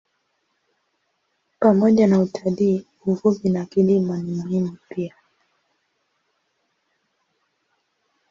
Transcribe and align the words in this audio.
Pamoja 1.59 2.07
na 2.07 2.19
utalii, 2.21 2.85
uvuvi 3.05 3.49
na 3.49 3.65
kilimo 3.65 4.15
ni 4.17 4.31
muhimu 4.31 4.77
pia. 4.89 5.15